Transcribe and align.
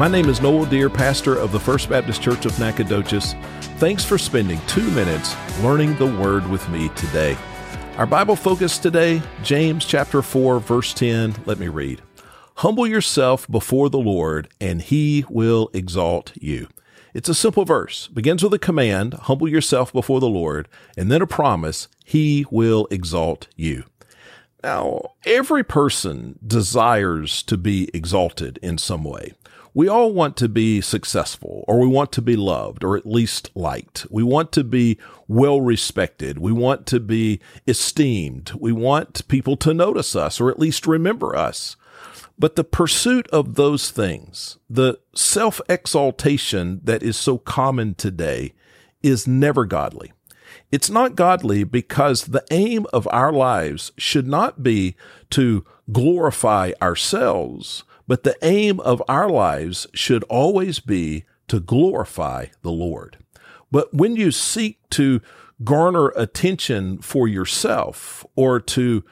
My 0.00 0.08
name 0.08 0.30
is 0.30 0.40
Noel 0.40 0.64
Deer, 0.64 0.88
pastor 0.88 1.36
of 1.36 1.52
the 1.52 1.60
First 1.60 1.90
Baptist 1.90 2.22
Church 2.22 2.46
of 2.46 2.58
Nacogdoches. 2.58 3.34
Thanks 3.76 4.02
for 4.02 4.16
spending 4.16 4.58
two 4.66 4.90
minutes 4.92 5.36
learning 5.60 5.94
the 5.96 6.06
Word 6.06 6.48
with 6.48 6.66
me 6.70 6.88
today. 6.96 7.36
Our 7.98 8.06
Bible 8.06 8.34
focus 8.34 8.78
today, 8.78 9.20
James 9.42 9.84
chapter 9.84 10.22
4, 10.22 10.58
verse 10.58 10.94
10. 10.94 11.42
Let 11.44 11.58
me 11.58 11.68
read. 11.68 12.00
Humble 12.54 12.86
yourself 12.86 13.46
before 13.46 13.90
the 13.90 13.98
Lord, 13.98 14.48
and 14.58 14.80
he 14.80 15.26
will 15.28 15.68
exalt 15.74 16.32
you. 16.34 16.68
It's 17.12 17.28
a 17.28 17.34
simple 17.34 17.66
verse. 17.66 18.08
Begins 18.08 18.42
with 18.42 18.54
a 18.54 18.58
command, 18.58 19.12
humble 19.12 19.48
yourself 19.48 19.92
before 19.92 20.20
the 20.20 20.28
Lord, 20.30 20.66
and 20.96 21.12
then 21.12 21.20
a 21.20 21.26
promise, 21.26 21.88
he 22.06 22.46
will 22.50 22.88
exalt 22.90 23.48
you. 23.54 23.84
Now, 24.62 25.12
every 25.24 25.64
person 25.64 26.38
desires 26.46 27.42
to 27.44 27.56
be 27.56 27.88
exalted 27.94 28.58
in 28.62 28.78
some 28.78 29.04
way. 29.04 29.32
We 29.72 29.86
all 29.86 30.12
want 30.12 30.36
to 30.38 30.48
be 30.48 30.80
successful, 30.80 31.64
or 31.68 31.78
we 31.78 31.86
want 31.86 32.10
to 32.12 32.22
be 32.22 32.34
loved, 32.34 32.82
or 32.82 32.96
at 32.96 33.06
least 33.06 33.50
liked. 33.54 34.04
We 34.10 34.24
want 34.24 34.50
to 34.52 34.64
be 34.64 34.98
well 35.28 35.60
respected. 35.60 36.38
We 36.38 36.50
want 36.50 36.86
to 36.86 36.98
be 36.98 37.40
esteemed. 37.68 38.52
We 38.58 38.72
want 38.72 39.28
people 39.28 39.56
to 39.58 39.72
notice 39.72 40.16
us, 40.16 40.40
or 40.40 40.50
at 40.50 40.58
least 40.58 40.88
remember 40.88 41.36
us. 41.36 41.76
But 42.36 42.56
the 42.56 42.64
pursuit 42.64 43.28
of 43.28 43.54
those 43.54 43.90
things, 43.90 44.58
the 44.68 44.98
self 45.14 45.60
exaltation 45.68 46.80
that 46.82 47.02
is 47.04 47.16
so 47.16 47.38
common 47.38 47.94
today, 47.94 48.54
is 49.02 49.28
never 49.28 49.66
godly. 49.66 50.12
It's 50.70 50.90
not 50.90 51.16
godly 51.16 51.64
because 51.64 52.26
the 52.26 52.44
aim 52.50 52.86
of 52.92 53.08
our 53.10 53.32
lives 53.32 53.92
should 53.96 54.26
not 54.26 54.62
be 54.62 54.94
to 55.30 55.64
glorify 55.92 56.72
ourselves, 56.80 57.84
but 58.06 58.24
the 58.24 58.36
aim 58.42 58.80
of 58.80 59.02
our 59.08 59.28
lives 59.28 59.86
should 59.94 60.24
always 60.24 60.80
be 60.80 61.24
to 61.48 61.60
glorify 61.60 62.46
the 62.62 62.70
Lord. 62.70 63.18
But 63.70 63.92
when 63.94 64.16
you 64.16 64.30
seek 64.30 64.78
to 64.90 65.20
garner 65.62 66.08
attention 66.16 66.98
for 66.98 67.28
yourself 67.28 68.24
or 68.34 68.60
to 68.60 69.04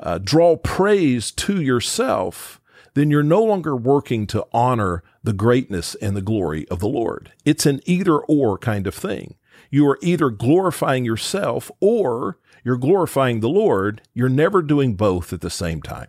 uh, 0.00 0.18
draw 0.18 0.56
praise 0.56 1.30
to 1.30 1.60
yourself, 1.60 2.60
then 2.94 3.10
you're 3.10 3.22
no 3.22 3.42
longer 3.42 3.76
working 3.76 4.26
to 4.28 4.46
honor 4.52 5.02
the 5.22 5.32
greatness 5.32 5.94
and 5.96 6.16
the 6.16 6.22
glory 6.22 6.68
of 6.68 6.80
the 6.80 6.88
Lord. 6.88 7.32
It's 7.44 7.66
an 7.66 7.80
either 7.86 8.18
or 8.18 8.58
kind 8.58 8.86
of 8.86 8.94
thing 8.94 9.36
you 9.70 9.88
are 9.88 9.98
either 10.02 10.30
glorifying 10.30 11.04
yourself 11.04 11.70
or 11.80 12.38
you're 12.64 12.78
glorifying 12.78 13.40
the 13.40 13.48
Lord. 13.48 14.00
You're 14.14 14.28
never 14.28 14.62
doing 14.62 14.94
both 14.94 15.32
at 15.32 15.42
the 15.42 15.50
same 15.50 15.82
time. 15.82 16.08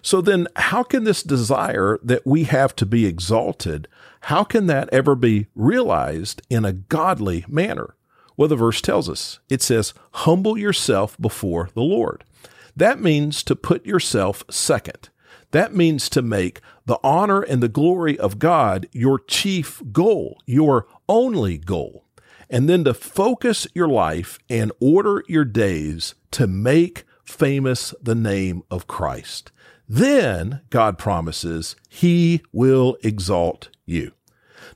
So 0.00 0.20
then 0.20 0.48
how 0.56 0.82
can 0.82 1.04
this 1.04 1.22
desire 1.22 1.98
that 2.02 2.26
we 2.26 2.44
have 2.44 2.74
to 2.76 2.86
be 2.86 3.06
exalted, 3.06 3.88
how 4.22 4.44
can 4.44 4.66
that 4.66 4.88
ever 4.92 5.14
be 5.14 5.46
realized 5.54 6.42
in 6.48 6.64
a 6.64 6.72
godly 6.72 7.44
manner? 7.48 7.94
Well, 8.36 8.48
the 8.48 8.56
verse 8.56 8.80
tells 8.80 9.08
us, 9.08 9.40
it 9.48 9.62
says, 9.62 9.94
humble 10.12 10.56
yourself 10.56 11.16
before 11.20 11.70
the 11.74 11.82
Lord. 11.82 12.24
That 12.76 13.00
means 13.00 13.42
to 13.44 13.56
put 13.56 13.86
yourself 13.86 14.44
second. 14.50 15.08
That 15.50 15.74
means 15.74 16.08
to 16.10 16.22
make 16.22 16.60
the 16.84 16.98
honor 17.02 17.40
and 17.40 17.62
the 17.62 17.68
glory 17.68 18.18
of 18.18 18.38
God 18.38 18.88
your 18.92 19.18
chief 19.18 19.82
goal, 19.92 20.42
your 20.46 20.86
only 21.08 21.56
goal 21.58 22.05
and 22.48 22.68
then 22.68 22.84
to 22.84 22.94
focus 22.94 23.66
your 23.74 23.88
life 23.88 24.38
and 24.48 24.72
order 24.80 25.24
your 25.28 25.44
days 25.44 26.14
to 26.32 26.46
make 26.46 27.04
famous 27.24 27.94
the 28.00 28.14
name 28.14 28.62
of 28.70 28.86
Christ. 28.86 29.50
Then, 29.88 30.60
God 30.70 30.98
promises, 30.98 31.76
He 31.88 32.42
will 32.52 32.96
exalt 33.02 33.68
you. 33.84 34.12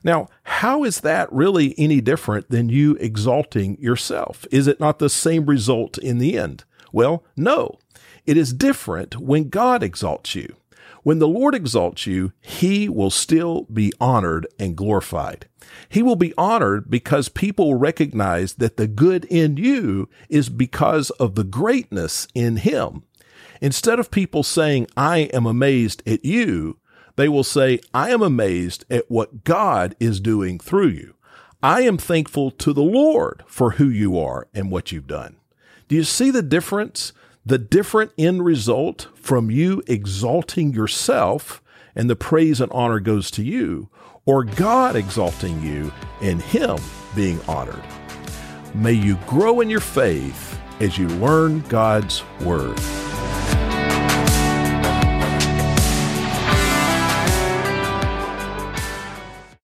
Now, 0.03 0.27
how 0.43 0.83
is 0.83 1.01
that 1.01 1.31
really 1.31 1.75
any 1.77 2.01
different 2.01 2.49
than 2.49 2.69
you 2.69 2.95
exalting 2.95 3.77
yourself? 3.79 4.45
Is 4.51 4.67
it 4.67 4.79
not 4.79 4.99
the 4.99 5.09
same 5.09 5.45
result 5.45 5.97
in 5.97 6.17
the 6.17 6.37
end? 6.37 6.63
Well, 6.91 7.23
no. 7.35 7.77
It 8.25 8.37
is 8.37 8.53
different 8.53 9.17
when 9.17 9.49
God 9.49 9.83
exalts 9.83 10.35
you. 10.35 10.55
When 11.03 11.19
the 11.19 11.27
Lord 11.27 11.55
exalts 11.55 12.05
you, 12.05 12.31
he 12.41 12.87
will 12.87 13.09
still 13.09 13.63
be 13.63 13.91
honored 13.99 14.47
and 14.59 14.75
glorified. 14.75 15.47
He 15.89 16.03
will 16.03 16.15
be 16.15 16.33
honored 16.37 16.89
because 16.89 17.29
people 17.29 17.75
recognize 17.75 18.55
that 18.55 18.77
the 18.77 18.87
good 18.87 19.25
in 19.25 19.57
you 19.57 20.09
is 20.29 20.49
because 20.49 21.09
of 21.11 21.35
the 21.35 21.43
greatness 21.43 22.27
in 22.35 22.57
him. 22.57 23.03
Instead 23.61 23.99
of 23.99 24.11
people 24.11 24.43
saying, 24.43 24.87
I 24.95 25.29
am 25.33 25.45
amazed 25.45 26.03
at 26.07 26.23
you, 26.25 26.77
they 27.15 27.29
will 27.29 27.43
say, 27.43 27.79
I 27.93 28.11
am 28.11 28.21
amazed 28.21 28.85
at 28.89 29.09
what 29.09 29.43
God 29.43 29.95
is 29.99 30.19
doing 30.19 30.59
through 30.59 30.87
you. 30.87 31.15
I 31.63 31.81
am 31.81 31.97
thankful 31.97 32.51
to 32.51 32.73
the 32.73 32.81
Lord 32.83 33.43
for 33.47 33.71
who 33.71 33.87
you 33.87 34.17
are 34.19 34.47
and 34.53 34.71
what 34.71 34.91
you've 34.91 35.07
done. 35.07 35.35
Do 35.87 35.95
you 35.95 36.03
see 36.03 36.31
the 36.31 36.41
difference? 36.41 37.13
The 37.45 37.57
different 37.57 38.11
end 38.17 38.45
result 38.45 39.07
from 39.15 39.49
you 39.49 39.81
exalting 39.87 40.73
yourself 40.73 41.61
and 41.95 42.09
the 42.09 42.15
praise 42.15 42.61
and 42.61 42.71
honor 42.71 42.99
goes 42.99 43.31
to 43.31 43.43
you, 43.43 43.89
or 44.25 44.43
God 44.43 44.95
exalting 44.95 45.61
you 45.61 45.91
and 46.21 46.41
Him 46.41 46.77
being 47.15 47.39
honored. 47.47 47.83
May 48.73 48.93
you 48.93 49.15
grow 49.27 49.59
in 49.61 49.69
your 49.69 49.81
faith 49.81 50.59
as 50.79 50.97
you 50.97 51.07
learn 51.07 51.61
God's 51.61 52.23
Word. 52.41 52.79